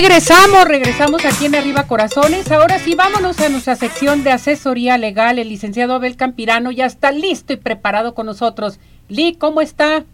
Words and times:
Regresamos, 0.00 0.64
regresamos 0.64 1.24
aquí 1.24 1.46
en 1.46 1.56
Arriba 1.56 1.88
Corazones. 1.88 2.52
Ahora 2.52 2.78
sí, 2.78 2.94
vámonos 2.94 3.40
a 3.40 3.48
nuestra 3.48 3.74
sección 3.74 4.22
de 4.22 4.30
asesoría 4.30 4.96
legal. 4.96 5.40
El 5.40 5.48
licenciado 5.48 5.94
Abel 5.94 6.16
Campirano 6.16 6.70
ya 6.70 6.86
está 6.86 7.10
listo 7.10 7.52
y 7.52 7.56
preparado 7.56 8.14
con 8.14 8.26
nosotros. 8.26 8.78
Lee, 9.08 9.34
¿cómo 9.36 9.60
está? 9.60 10.04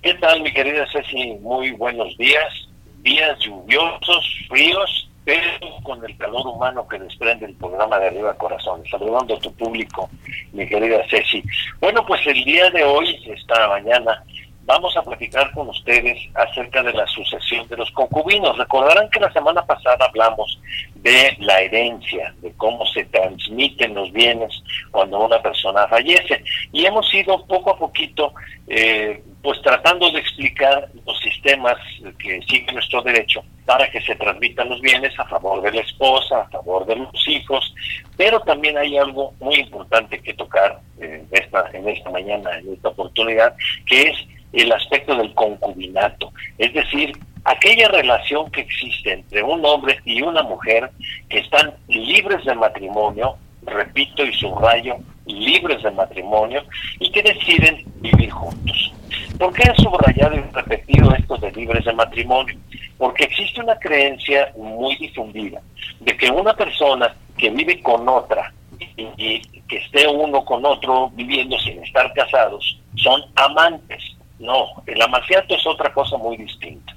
¿Qué 0.00 0.14
tal, 0.14 0.42
mi 0.42 0.52
querida 0.52 0.86
Ceci? 0.92 1.38
Muy 1.42 1.72
buenos 1.72 2.16
días. 2.18 2.68
Días 3.02 3.36
lluviosos, 3.40 4.24
fríos, 4.48 5.10
pero 5.24 5.58
con 5.82 6.04
el 6.04 6.16
calor 6.16 6.46
humano 6.46 6.86
que 6.86 7.00
desprende 7.00 7.46
el 7.46 7.54
programa 7.54 7.98
de 7.98 8.06
Arriba 8.06 8.34
Corazones. 8.34 8.88
Saludando 8.88 9.34
a 9.34 9.40
tu 9.40 9.52
público, 9.54 10.08
mi 10.52 10.68
querida 10.68 11.02
Ceci. 11.10 11.42
Bueno, 11.80 12.06
pues 12.06 12.24
el 12.28 12.44
día 12.44 12.70
de 12.70 12.84
hoy, 12.84 13.08
esta 13.26 13.66
mañana, 13.66 14.22
vamos 14.70 14.96
a 14.96 15.02
platicar 15.02 15.50
con 15.52 15.68
ustedes 15.68 16.16
acerca 16.34 16.82
de 16.82 16.92
la 16.92 17.06
sucesión 17.08 17.66
de 17.68 17.76
los 17.76 17.90
concubinos. 17.90 18.56
Recordarán 18.56 19.10
que 19.10 19.18
la 19.18 19.32
semana 19.32 19.66
pasada 19.66 20.06
hablamos 20.06 20.60
de 20.94 21.36
la 21.40 21.60
herencia, 21.60 22.32
de 22.40 22.52
cómo 22.52 22.86
se 22.86 23.04
transmiten 23.06 23.94
los 23.94 24.12
bienes 24.12 24.52
cuando 24.92 25.18
una 25.18 25.42
persona 25.42 25.88
fallece. 25.88 26.44
Y 26.72 26.86
hemos 26.86 27.12
ido 27.12 27.44
poco 27.46 27.70
a 27.70 27.78
poquito, 27.78 28.32
eh, 28.68 29.22
pues 29.42 29.60
tratando 29.62 30.10
de 30.12 30.20
explicar 30.20 30.88
los 31.04 31.18
sistemas 31.20 31.76
que 32.18 32.40
sigue 32.42 32.72
nuestro 32.72 33.02
derecho 33.02 33.42
para 33.66 33.90
que 33.90 34.00
se 34.02 34.14
transmitan 34.14 34.68
los 34.68 34.80
bienes 34.80 35.18
a 35.18 35.24
favor 35.24 35.62
de 35.62 35.72
la 35.72 35.80
esposa, 35.80 36.42
a 36.42 36.48
favor 36.50 36.86
de 36.86 36.96
los 36.96 37.28
hijos, 37.28 37.74
pero 38.16 38.40
también 38.40 38.76
hay 38.78 38.96
algo 38.98 39.32
muy 39.40 39.56
importante 39.56 40.20
que 40.20 40.34
tocar 40.34 40.80
eh, 41.00 41.24
esta, 41.30 41.70
en 41.72 41.88
esta 41.88 42.10
mañana, 42.10 42.58
en 42.58 42.74
esta 42.74 42.88
oportunidad, 42.88 43.54
que 43.86 44.02
es 44.02 44.16
el 44.52 44.72
aspecto 44.72 45.14
del 45.14 45.32
concubinato, 45.34 46.32
es 46.58 46.72
decir, 46.72 47.12
aquella 47.44 47.88
relación 47.88 48.50
que 48.50 48.62
existe 48.62 49.12
entre 49.12 49.42
un 49.42 49.64
hombre 49.64 50.00
y 50.04 50.22
una 50.22 50.42
mujer 50.42 50.90
que 51.28 51.38
están 51.38 51.74
libres 51.88 52.44
de 52.44 52.54
matrimonio, 52.54 53.36
repito 53.62 54.24
y 54.24 54.32
subrayo, 54.34 54.96
libres 55.26 55.82
de 55.82 55.90
matrimonio 55.90 56.62
y 56.98 57.10
que 57.10 57.22
deciden 57.22 57.84
vivir 57.96 58.30
juntos. 58.30 58.92
¿Por 59.38 59.52
qué 59.54 59.62
he 59.62 59.82
subrayado 59.82 60.36
y 60.36 60.40
repetido 60.52 61.14
esto 61.14 61.36
de 61.36 61.52
libres 61.52 61.84
de 61.84 61.92
matrimonio? 61.92 62.56
Porque 62.98 63.24
existe 63.24 63.60
una 63.60 63.78
creencia 63.78 64.52
muy 64.56 64.96
difundida 64.96 65.60
de 66.00 66.16
que 66.16 66.30
una 66.30 66.54
persona 66.54 67.14
que 67.38 67.50
vive 67.50 67.80
con 67.80 68.06
otra 68.08 68.52
y, 68.78 69.08
y 69.16 69.40
que 69.68 69.78
esté 69.78 70.06
uno 70.06 70.44
con 70.44 70.64
otro 70.64 71.10
viviendo 71.14 71.58
sin 71.60 71.82
estar 71.82 72.12
casados 72.12 72.78
son 72.96 73.22
amantes 73.36 74.16
no, 74.40 74.82
el 74.86 75.00
amaciato 75.00 75.54
es 75.54 75.66
otra 75.66 75.92
cosa 75.92 76.16
muy 76.16 76.36
distinta. 76.36 76.96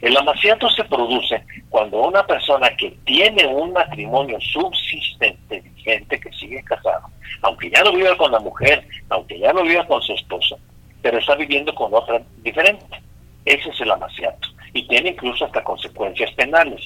El 0.00 0.16
amaciato 0.16 0.68
se 0.70 0.84
produce 0.84 1.42
cuando 1.68 2.00
una 2.02 2.24
persona 2.24 2.68
que 2.76 2.90
tiene 3.04 3.46
un 3.46 3.72
matrimonio 3.72 4.38
subsistente, 4.40 5.60
vigente, 5.60 6.20
que 6.20 6.32
sigue 6.32 6.62
casado, 6.62 7.08
aunque 7.42 7.70
ya 7.70 7.82
no 7.82 7.92
viva 7.92 8.16
con 8.16 8.30
la 8.30 8.38
mujer, 8.38 8.86
aunque 9.08 9.38
ya 9.38 9.52
no 9.52 9.62
viva 9.62 9.86
con 9.86 10.00
su 10.02 10.12
esposa, 10.12 10.56
pero 11.02 11.18
está 11.18 11.34
viviendo 11.34 11.74
con 11.74 11.92
otra 11.92 12.22
diferente. 12.38 13.02
Ese 13.44 13.70
es 13.70 13.80
el 13.80 13.90
amaciato. 13.90 14.48
Y 14.72 14.86
tiene 14.86 15.10
incluso 15.10 15.44
hasta 15.44 15.62
consecuencias 15.62 16.30
penales. 16.32 16.80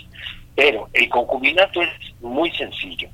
Pero 0.54 0.88
el 0.92 1.08
concubinato 1.08 1.82
es 1.82 1.90
muy 2.20 2.50
sencillo 2.52 3.08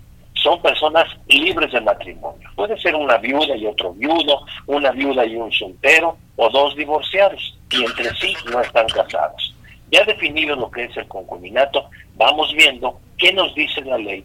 son 0.45 0.61
personas 0.61 1.09
libres 1.27 1.73
de 1.73 1.81
matrimonio. 1.81 2.49
Puede 2.55 2.79
ser 2.79 2.95
una 2.95 3.17
viuda 3.17 3.57
y 3.57 3.67
otro 3.67 3.95
viudo, 3.95 4.45
una 4.67 4.91
viuda 4.91 5.25
y 5.25 5.37
un 5.37 5.51
soltero, 5.51 6.19
o 6.37 6.51
dos 6.51 6.77
divorciados, 6.77 7.59
y 7.71 7.83
entre 7.83 8.15
sí 8.17 8.37
no 8.53 8.61
están 8.61 8.87
casados. 8.89 9.55
Ya 9.91 10.05
definido 10.05 10.55
lo 10.55 10.71
que 10.71 10.85
es 10.85 10.97
el 10.99 11.09
concubinato, 11.09 11.89
vamos 12.17 12.53
viendo 12.53 13.01
qué 13.17 13.33
nos 13.33 13.55
dice 13.55 13.81
la 13.83 13.97
ley 13.97 14.23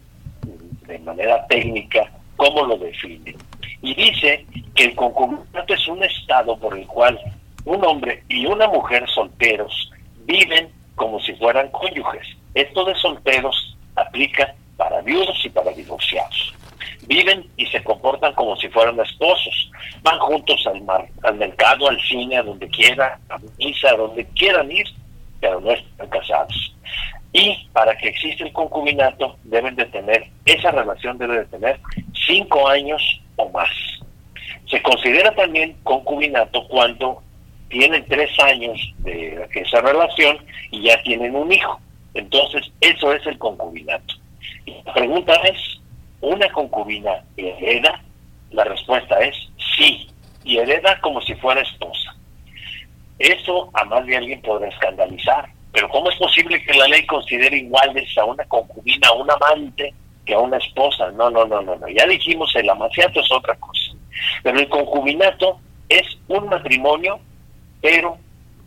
de 0.86 0.98
manera 0.98 1.46
técnica, 1.46 2.10
cómo 2.36 2.66
lo 2.66 2.76
define. 2.76 3.34
Y 3.80 3.94
dice 3.94 4.44
que 4.74 4.84
el 4.84 4.94
concubinato 4.94 5.72
es 5.72 5.88
un 5.88 6.02
estado 6.04 6.54
por 6.58 6.76
el 6.76 6.86
cual 6.86 7.18
un 7.64 7.82
hombre 7.86 8.22
y 8.28 8.44
una 8.44 8.68
mujer 8.68 9.08
solteros 9.08 9.90
viven 10.26 10.68
como 10.96 11.18
si 11.20 11.32
fueran 11.36 11.70
cónyuges. 11.70 12.26
Esto 12.52 12.84
de 12.84 12.94
solteros 12.96 13.76
aplica 13.96 14.54
para 14.80 15.02
viudos 15.02 15.38
y 15.44 15.50
para 15.50 15.70
divorciados. 15.72 16.54
Viven 17.06 17.46
y 17.58 17.66
se 17.66 17.84
comportan 17.84 18.32
como 18.32 18.56
si 18.56 18.66
fueran 18.68 18.98
esposos. 18.98 19.70
Van 20.02 20.18
juntos 20.20 20.66
al, 20.66 20.80
mar, 20.80 21.06
al 21.22 21.34
mercado, 21.34 21.86
al 21.86 22.00
cine, 22.00 22.38
a 22.38 22.42
donde 22.42 22.66
quieran, 22.70 23.20
a 23.28 23.36
misa, 23.58 23.90
a 23.90 23.96
donde 23.96 24.24
quieran 24.28 24.72
ir, 24.72 24.86
pero 25.38 25.60
no 25.60 25.72
están 25.72 26.08
casados. 26.08 26.74
Y 27.34 27.68
para 27.74 27.94
que 27.98 28.08
exista 28.08 28.42
el 28.42 28.54
concubinato, 28.54 29.36
deben 29.44 29.76
de 29.76 29.84
tener, 29.84 30.26
esa 30.46 30.70
relación 30.70 31.18
debe 31.18 31.40
de 31.40 31.44
tener 31.44 31.78
cinco 32.26 32.66
años 32.66 33.02
o 33.36 33.50
más. 33.50 33.68
Se 34.70 34.80
considera 34.80 35.34
también 35.34 35.76
concubinato 35.82 36.66
cuando 36.68 37.22
tienen 37.68 38.02
tres 38.06 38.30
años 38.40 38.80
de 39.00 39.46
esa 39.56 39.82
relación 39.82 40.38
y 40.70 40.84
ya 40.84 41.02
tienen 41.02 41.36
un 41.36 41.52
hijo. 41.52 41.78
Entonces, 42.14 42.72
eso 42.80 43.12
es 43.12 43.26
el 43.26 43.36
concubinato. 43.36 44.19
La 44.66 44.92
pregunta 44.92 45.34
es, 45.44 45.80
¿una 46.20 46.48
concubina 46.50 47.24
hereda? 47.36 48.02
La 48.50 48.64
respuesta 48.64 49.18
es 49.20 49.36
sí, 49.76 50.08
y 50.44 50.58
hereda 50.58 51.00
como 51.00 51.20
si 51.22 51.34
fuera 51.36 51.60
esposa. 51.60 52.14
Eso 53.18 53.70
a 53.74 53.84
más 53.84 54.06
de 54.06 54.16
alguien 54.16 54.40
podrá 54.42 54.68
escandalizar, 54.68 55.48
pero 55.72 55.88
¿cómo 55.88 56.10
es 56.10 56.16
posible 56.16 56.62
que 56.64 56.74
la 56.74 56.88
ley 56.88 57.06
considere 57.06 57.58
iguales 57.58 58.08
a 58.18 58.24
una 58.24 58.44
concubina, 58.44 59.08
a 59.08 59.12
un 59.12 59.30
amante, 59.30 59.94
que 60.24 60.34
a 60.34 60.38
una 60.38 60.56
esposa? 60.56 61.10
No, 61.12 61.30
no, 61.30 61.44
no, 61.44 61.62
no, 61.62 61.76
no. 61.76 61.88
Ya 61.88 62.06
dijimos, 62.06 62.54
el 62.56 62.68
amaciato 62.68 63.20
es 63.20 63.30
otra 63.30 63.54
cosa. 63.56 63.92
Pero 64.42 64.58
el 64.58 64.68
concubinato 64.68 65.60
es 65.88 66.02
un 66.28 66.48
matrimonio, 66.48 67.20
pero 67.80 68.18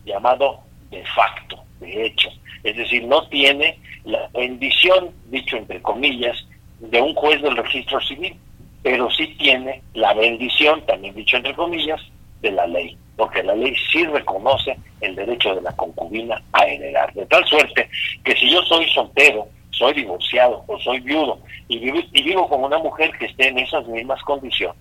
llamado 0.05 0.59
de 0.89 1.03
facto, 1.07 1.63
de 1.79 2.05
hecho. 2.05 2.29
Es 2.63 2.77
decir, 2.77 3.03
no 3.05 3.27
tiene 3.27 3.77
la 4.05 4.29
bendición, 4.33 5.11
dicho 5.29 5.57
entre 5.57 5.81
comillas, 5.81 6.37
de 6.79 7.01
un 7.01 7.13
juez 7.13 7.41
del 7.41 7.55
registro 7.55 7.99
civil, 8.01 8.35
pero 8.81 9.09
sí 9.11 9.27
tiene 9.39 9.81
la 9.93 10.13
bendición, 10.13 10.85
también 10.85 11.15
dicho 11.15 11.37
entre 11.37 11.55
comillas, 11.55 12.01
de 12.41 12.51
la 12.51 12.67
ley, 12.67 12.97
porque 13.15 13.41
la 13.41 13.55
ley 13.55 13.73
sí 13.91 14.05
reconoce 14.05 14.77
el 15.01 15.15
derecho 15.15 15.55
de 15.55 15.61
la 15.61 15.71
concubina 15.75 16.41
a 16.51 16.65
heredar, 16.65 17.13
de 17.13 17.25
tal 17.27 17.45
suerte 17.47 17.89
que 18.23 18.35
si 18.35 18.51
yo 18.51 18.61
soy 18.63 18.87
soltero, 18.89 19.47
soy 19.71 19.93
divorciado 19.93 20.63
o 20.67 20.77
soy 20.79 20.99
viudo 20.99 21.39
y 21.67 21.79
vivo, 21.79 21.99
y 22.11 22.21
vivo 22.21 22.47
con 22.47 22.63
una 22.63 22.77
mujer 22.77 23.11
que 23.17 23.25
esté 23.25 23.47
en 23.47 23.59
esas 23.59 23.87
mismas 23.87 24.21
condiciones, 24.23 24.77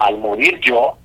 al 0.00 0.18
morir 0.18 0.60
yo, 0.60 0.98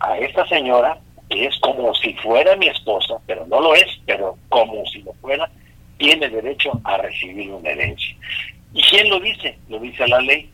a 0.00 0.16
esta 0.18 0.46
señora, 0.46 0.98
que 1.28 1.44
es 1.44 1.58
como 1.60 1.94
si 1.94 2.14
fuera 2.14 2.56
mi 2.56 2.68
esposa, 2.68 3.18
pero 3.26 3.46
no 3.46 3.60
lo 3.60 3.74
es, 3.74 4.00
pero 4.06 4.36
como 4.48 4.84
si 4.86 5.02
lo 5.02 5.12
fuera, 5.14 5.50
tiene 5.98 6.28
derecho 6.28 6.72
a 6.84 6.96
recibir 6.96 7.50
una 7.50 7.70
herencia. 7.70 8.16
¿Y 8.72 8.82
quién 8.82 9.10
lo 9.10 9.20
dice? 9.20 9.58
Lo 9.68 9.78
dice 9.78 10.06
la 10.06 10.20
ley. 10.20 10.50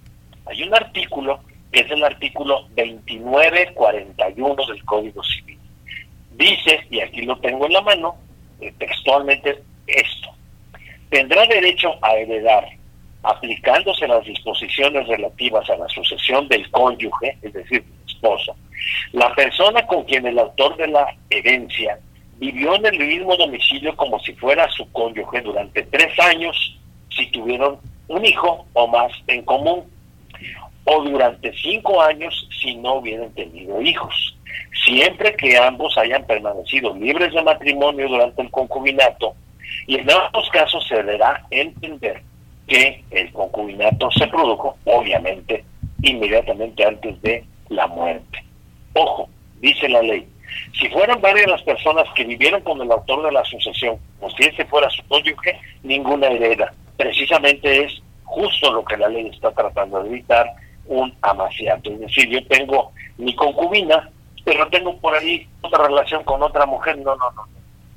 Hay 0.47 0.63
un 0.63 0.75
artículo 0.75 1.41
que 1.71 1.81
es 1.81 1.91
el 1.91 2.05
artículo 2.05 2.69
2941 2.77 4.67
del 4.67 4.85
Código 4.85 5.23
Civil. 5.23 5.59
Dice, 6.33 6.81
y 6.91 7.01
aquí 7.01 7.23
lo 7.23 7.37
tengo 7.39 7.67
en 7.67 7.73
la 7.73 7.81
mano, 7.81 8.17
eh, 8.61 8.73
textualmente 8.79 9.63
esto. 9.87 10.31
Tendrá 11.11 11.47
derecho 11.47 11.95
a 12.03 12.15
heredar, 12.15 12.69
aplicándose 13.23 14.07
las 14.07 14.25
disposiciones 14.25 15.07
relativas 15.07 15.69
a 15.71 15.77
la 15.77 15.89
sucesión 15.89 16.49
del 16.49 16.71
cónyuge, 16.71 17.37
es 17.43 17.53
decir, 17.53 17.85
esposo, 18.07 18.57
la 19.13 19.35
persona 19.35 19.87
con 19.87 20.05
quien 20.05 20.27
el 20.27 20.39
autor 20.39 20.77
de 20.77 20.89
la 20.89 21.07
herencia 21.31 21.99
vivió 22.39 22.75
en 22.77 22.87
el 22.87 22.99
mismo 22.99 23.37
domicilio 23.37 23.95
como 23.97 24.19
si 24.21 24.33
fuera 24.35 24.69
su 24.71 24.91
cónyuge 24.93 25.41
durante 25.41 25.83
tres 25.85 26.19
años 26.21 26.79
si 27.11 27.27
tuvieron 27.31 27.79
un 28.09 28.25
hijo 28.25 28.67
o 28.73 28.87
más 28.89 29.13
en 29.27 29.43
común, 29.43 29.85
o 30.85 31.03
durante 31.03 31.53
cinco 31.57 32.03
años 32.03 32.49
si 32.61 32.75
no 32.77 32.97
hubieran 32.97 33.31
tenido 33.33 33.81
hijos, 33.81 34.37
siempre 34.85 35.35
que 35.37 35.57
ambos 35.57 35.97
hayan 35.97 36.25
permanecido 36.27 36.95
libres 36.95 37.33
de 37.33 37.43
matrimonio 37.43 38.09
durante 38.09 38.43
el 38.43 38.51
concubinato, 38.51 39.35
y 39.87 39.97
en 39.97 40.11
ambos 40.11 40.49
casos 40.51 40.87
se 40.87 40.97
deberá 40.97 41.47
entender 41.51 42.23
que 42.67 43.03
el 43.11 43.33
concubinato 43.33 44.11
se 44.11 44.27
produjo, 44.27 44.77
obviamente, 44.85 45.65
inmediatamente 46.03 46.85
antes 46.85 47.21
de 47.23 47.45
la 47.69 47.87
muerte. 47.87 48.45
Ojo, 48.95 49.29
dice 49.61 49.89
la 49.89 50.03
ley, 50.03 50.27
si 50.79 50.89
fueran 50.89 51.21
varias 51.21 51.47
las 51.47 51.63
personas 51.63 52.07
que 52.15 52.25
vivieron 52.25 52.61
con 52.63 52.81
el 52.81 52.91
autor 52.91 53.25
de 53.25 53.33
la 53.33 53.45
sucesión, 53.45 53.99
como 54.19 54.35
si 54.35 54.45
ese 54.45 54.65
fuera 54.67 54.89
su 54.91 55.03
cónyuge, 55.09 55.59
ninguna 55.83 56.29
hereda. 56.29 56.73
Precisamente 56.97 57.85
es 57.85 58.03
justo 58.25 58.73
lo 58.73 58.85
que 58.85 58.97
la 58.97 59.09
ley 59.09 59.29
está 59.29 59.53
tratando 59.53 60.03
de 60.03 60.09
evitar, 60.11 60.47
un 60.87 61.15
amaciato. 61.23 61.91
Es 61.93 62.01
decir, 62.01 62.29
yo 62.29 62.47
tengo 62.47 62.93
mi 63.17 63.35
concubina, 63.35 64.11
pero 64.45 64.69
tengo 64.69 64.97
por 64.99 65.15
ahí 65.15 65.47
otra 65.63 65.87
relación 65.87 66.23
con 66.25 66.43
otra 66.43 66.67
mujer. 66.67 66.99
No, 66.99 67.17
no, 67.17 67.31
no. 67.33 67.49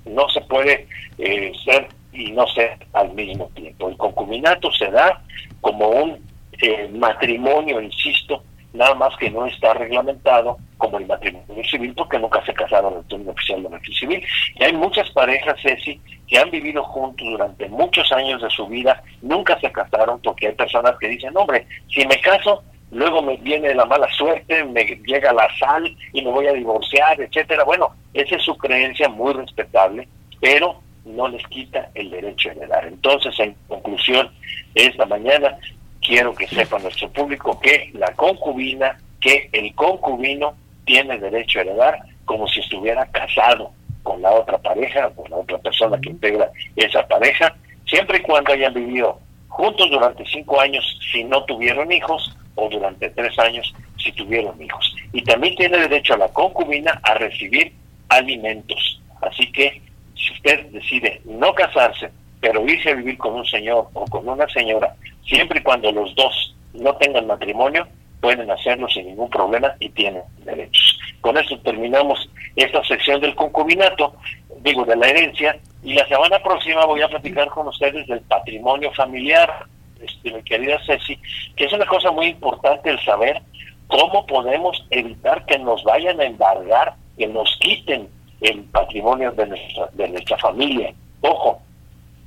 No 0.06 0.30
se 0.30 0.40
puede 0.42 0.88
eh, 1.18 1.52
ser 1.66 1.90
y 2.14 2.32
no 2.32 2.48
ser 2.48 2.78
al 2.94 3.12
mismo 3.14 3.50
tiempo. 3.54 3.90
El 3.90 3.98
concubinato 3.98 4.72
se 4.72 4.90
da 4.90 5.22
como 5.62 5.90
un 5.90 6.26
eh, 6.62 6.90
matrimonio, 6.94 7.82
insisto, 7.82 8.44
nada 8.74 8.96
más 8.96 9.16
que 9.18 9.30
no 9.30 9.46
está 9.46 9.74
reglamentado 9.74 10.58
como 10.78 11.00
el 11.00 11.08
matrimonio 11.08 11.64
civil 11.66 11.94
porque 11.96 12.20
nunca 12.20 12.44
se 12.46 12.54
casaron 12.54 12.94
en 12.94 13.00
el 13.00 13.08
término 13.08 13.32
oficial 13.32 13.64
de 13.64 13.70
matrimonio 13.70 14.00
civil. 14.00 14.24
Y 14.56 14.64
hay 14.64 14.74
muchas 14.74 15.10
parejas, 15.12 15.60
Ceci, 15.62 16.00
que 16.28 16.38
han 16.38 16.52
vivido 16.52 16.84
juntos 16.84 17.28
durante 17.28 17.68
muchos 17.70 18.12
años 18.12 18.42
de 18.42 18.50
su 18.50 18.68
vida, 18.68 19.02
nunca 19.22 19.60
se 19.60 19.72
casaron 19.72 20.20
porque 20.22 20.48
hay 20.48 20.54
personas 20.54 20.96
que 21.00 21.08
dicen, 21.08 21.36
hombre, 21.36 21.66
si 21.90 22.06
me 22.06 22.20
caso, 22.22 22.64
luego 22.92 23.22
me 23.22 23.38
viene 23.38 23.74
la 23.74 23.86
mala 23.86 24.08
suerte, 24.14 24.64
me 24.66 24.84
llega 24.84 25.34
la 25.34 25.48
sal 25.58 25.96
y 26.14 26.22
me 26.22 26.32
voy 26.32 26.48
a 26.48 26.54
divorciar, 26.54 27.20
etcétera. 27.20 27.64
Bueno, 27.64 27.96
esa 28.14 28.36
es 28.36 28.44
su 28.44 28.58
creencia 28.58 29.10
muy 29.10 29.34
respetable, 29.34 30.08
pero 30.40 30.82
no 31.06 31.28
les 31.28 31.46
quita 31.48 31.90
el 31.96 32.12
derecho 32.12 32.50
a 32.50 32.52
heredar. 32.54 32.86
Entonces, 32.86 33.38
en 33.40 33.56
conclusión, 33.68 34.30
esta 34.76 35.06
mañana 35.06 35.58
quiero 36.02 36.34
que 36.36 36.48
sepa 36.48 36.80
nuestro 36.80 37.10
público 37.10 37.60
que 37.60 37.92
la 37.94 38.14
concubina, 38.14 38.98
que 39.20 39.50
el 39.52 39.74
concubino 39.76 40.56
tiene 40.88 41.20
derecho 41.20 41.60
a 41.60 41.64
heredar 41.64 42.00
como 42.26 42.48
si 42.48 42.62
estuviera 42.62 43.06
casado 43.08 43.72
con 44.02 44.22
la 44.22 44.32
otra 44.32 44.58
pareja, 44.58 45.10
con 45.12 45.30
la 45.30 45.38
otra 45.38 45.58
persona 45.60 46.00
que 46.02 46.10
integra 46.10 46.50
esa 46.76 47.06
pareja, 47.08 47.54
siempre 47.86 48.18
y 48.18 48.22
cuando 48.22 48.54
hayan 48.54 48.74
vivido 48.74 49.20
juntos 49.50 49.90
durante 49.92 50.26
cinco 50.26 50.60
años 50.60 50.84
si 51.12 51.24
no 51.26 51.44
tuvieron 51.44 51.92
hijos 51.92 52.36
o 52.56 52.70
durante 52.70 53.10
tres 53.10 53.38
años 53.38 53.72
si 53.98 54.12
tuvieron 54.14 54.60
hijos. 54.62 54.96
Y 55.12 55.22
también 55.24 55.56
tiene 55.56 55.78
derecho 55.78 56.14
a 56.14 56.18
la 56.18 56.30
concubina 56.30 57.00
a 57.04 57.14
recibir 57.16 57.74
alimentos. 58.10 59.02
Así 59.22 59.52
que 59.52 59.82
si 60.16 60.34
usted 60.34 60.68
decide 60.68 61.22
no 61.26 61.54
casarse, 61.54 62.10
pero 62.40 62.66
irse 62.66 62.92
a 62.92 62.96
vivir 62.96 63.18
con 63.18 63.34
un 63.34 63.46
señor 63.46 63.90
o 63.94 64.06
con 64.06 64.28
una 64.28 64.48
señora, 64.50 64.96
siempre 65.26 65.60
y 65.60 65.64
cuando 65.64 65.92
los 65.92 66.16
dos 66.16 66.56
no 66.74 66.96
tengan 66.96 67.28
matrimonio, 67.28 67.88
pueden 68.22 68.50
hacerlo 68.50 68.88
sin 68.90 69.08
ningún 69.08 69.30
problema 69.30 69.74
y 69.80 69.90
tienen 69.90 70.24
derechos. 70.44 71.00
Con 71.22 71.38
eso 71.38 71.58
terminamos 71.60 72.30
esta 72.56 72.84
sección 72.84 73.22
del 73.22 73.36
concubinato, 73.36 74.16
digo, 74.62 74.86
de 74.86 74.96
la 74.96 75.08
herencia, 75.08 75.58
y 75.84 75.94
la 75.94 76.08
semana 76.08 76.40
próxima 76.40 76.86
voy 76.86 77.02
a 77.02 77.08
platicar 77.08 77.48
con 77.50 77.68
ustedes 77.68 78.08
del 78.08 78.22
patrimonio 78.22 78.92
familiar, 78.94 79.66
este, 80.02 80.32
mi 80.32 80.44
querida 80.44 80.80
Ceci, 80.86 81.20
que 81.56 81.66
es 81.66 81.74
una 81.74 81.86
cosa 81.86 82.12
muy 82.12 82.28
importante 82.28 82.90
el 82.90 83.00
saber 83.02 83.42
cómo 83.88 84.26
podemos 84.26 84.86
evitar 84.90 85.46
que 85.46 85.58
nos 85.60 85.84
vayan 85.84 86.20
a 86.20 86.26
embargar, 86.26 86.96
que 87.18 87.28
nos 87.28 87.58
quiten 87.60 88.08
el 88.42 88.64
patrimonio 88.66 89.32
de 89.32 89.48
nuestra, 89.48 89.88
de 89.94 90.10
nuestra 90.10 90.38
familia. 90.38 90.94
Ojo, 91.22 91.62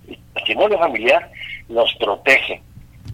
el 0.09 0.19
patrimonio 0.35 0.79
familiar 0.79 1.31
nos 1.69 1.95
protege 1.95 2.63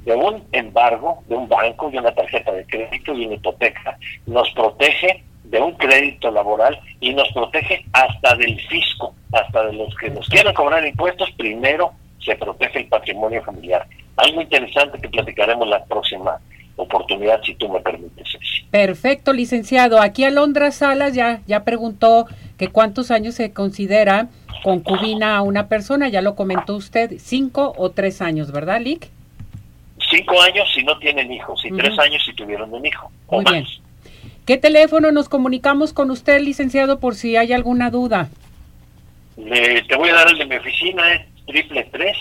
de 0.07 0.15
un 0.15 0.45
embargo 0.53 1.23
de 1.29 1.35
un 1.35 1.49
banco, 1.49 1.91
de 1.91 1.99
una 1.99 2.15
tarjeta 2.15 2.53
de 2.53 2.65
crédito 2.65 3.13
y 3.13 3.27
una 3.27 3.35
hipoteca, 3.35 3.99
nos 4.27 4.49
protege 4.53 5.25
de 5.45 5.61
un 5.61 5.73
crédito 5.73 6.31
laboral 6.31 6.79
y 7.01 7.13
nos 7.13 7.29
protege 7.33 7.85
hasta 7.93 8.37
del 8.37 8.59
fisco, 8.69 9.15
hasta 9.33 9.67
de 9.67 9.73
los 9.75 9.95
que 9.97 10.11
nos 10.11 10.29
quieran 10.29 10.55
cobrar 10.55 10.87
impuestos, 10.87 11.31
primero 11.37 11.93
se 12.25 12.37
protege 12.37 12.81
el 12.81 12.89
patrimonio 12.89 13.43
familiar. 13.43 13.87
Algo 14.17 14.41
interesante 14.41 14.99
que 14.99 15.09
platicaremos 15.09 15.69
la 15.69 15.85
próxima 15.85 16.41
oportunidad, 16.77 17.43
si 17.43 17.55
tú 17.57 17.69
me 17.69 17.81
permites. 17.81 18.29
Perfecto, 18.71 19.33
licenciado. 19.33 20.01
Aquí 20.01 20.25
Alondra 20.25 20.71
Salas 20.71 21.15
ya, 21.15 21.41
ya 21.47 21.65
preguntó 21.65 22.27
que 22.59 22.69
cuántos 22.69 23.11
años 23.11 23.35
se 23.35 23.53
considera 23.53 24.29
concubina 24.63 25.37
a 25.37 25.43
una 25.43 25.69
persona, 25.69 26.09
ya 26.09 26.23
lo 26.23 26.35
comentó 26.35 26.77
usted, 26.77 27.15
cinco 27.19 27.73
o 27.77 27.91
tres 27.91 28.23
años, 28.23 28.53
¿verdad, 28.53 28.81
Lick? 28.81 29.16
Cinco 30.11 30.41
años 30.41 30.69
si 30.75 30.83
no 30.85 30.99
tienen 30.99 31.33
hijos 31.33 31.65
y 31.65 31.71
tres 31.73 31.99
años 31.99 32.23
si 32.25 32.33
tuvieron 32.35 32.73
un 32.73 32.87
hijo. 32.87 33.11
Muy 33.31 33.45
bien. 33.45 33.67
¿Qué 34.47 34.57
teléfono 34.57 35.11
nos 35.11 35.29
comunicamos 35.29 35.93
con 35.93 36.11
usted, 36.11 36.41
licenciado, 36.41 37.01
por 37.01 37.17
si 37.17 37.37
hay 37.37 37.53
alguna 37.53 37.91
duda? 37.91 38.29
te 39.37 39.97
voy 39.97 40.09
a 40.09 40.15
dar 40.15 40.29
el 40.29 40.39
de 40.39 40.47
mi 40.47 40.57
oficina, 40.57 41.13
es 41.13 41.23
triple 41.45 41.87
tres 41.93 42.17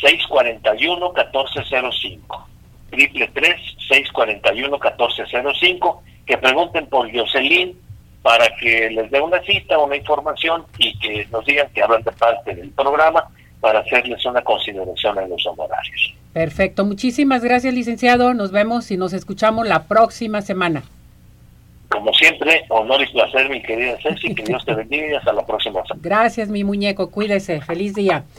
641 0.00 1.12
1405 1.12 2.48
triple 2.94 3.30
tres 3.34 3.56
641 3.88 4.70
1405 4.70 6.02
que 6.26 6.38
pregunten 6.38 6.86
por 6.86 7.12
Jocelyn 7.12 7.78
para 8.22 8.48
que 8.56 8.88
les 8.90 9.10
dé 9.10 9.20
una 9.20 9.42
cita, 9.42 9.78
una 9.78 9.96
información 9.96 10.64
y 10.78 10.98
que 10.98 11.26
nos 11.30 11.44
digan 11.44 11.68
que 11.74 11.82
hablan 11.82 12.02
de 12.02 12.12
parte 12.12 12.54
del 12.54 12.70
programa 12.70 13.28
para 13.64 13.78
hacerles 13.78 14.22
una 14.26 14.42
consideración 14.42 15.18
en 15.20 15.30
los 15.30 15.46
honorarios. 15.46 16.14
Perfecto, 16.34 16.84
muchísimas 16.84 17.42
gracias 17.42 17.72
licenciado, 17.72 18.34
nos 18.34 18.52
vemos 18.52 18.90
y 18.90 18.98
nos 18.98 19.14
escuchamos 19.14 19.66
la 19.66 19.84
próxima 19.84 20.42
semana. 20.42 20.82
Como 21.88 22.12
siempre, 22.12 22.66
honor 22.68 23.00
y 23.02 23.10
placer 23.10 23.48
mi 23.48 23.62
querida 23.62 23.96
Ceci, 24.02 24.34
que 24.34 24.42
Dios 24.46 24.62
te 24.66 24.74
bendiga 24.74 25.06
y 25.06 25.14
hasta 25.14 25.32
la 25.32 25.46
próxima 25.46 25.82
semana. 25.86 26.02
Gracias 26.02 26.50
mi 26.50 26.62
muñeco, 26.62 27.10
cuídese, 27.10 27.62
feliz 27.62 27.94
día. 27.94 28.24